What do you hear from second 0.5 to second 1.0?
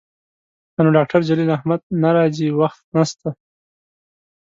ښه نو